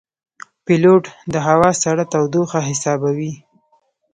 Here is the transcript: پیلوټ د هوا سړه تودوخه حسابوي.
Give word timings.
پیلوټ 0.65 1.03
د 1.33 1.35
هوا 1.47 1.69
سړه 1.83 2.03
تودوخه 2.11 2.59
حسابوي. 2.69 3.33